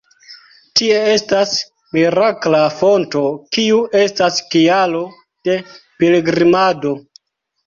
[0.79, 1.51] Tie estas
[1.97, 3.21] mirakla fonto
[3.59, 5.03] kiu estas kialo
[5.51, 5.59] de
[6.01, 6.97] pilgrimado.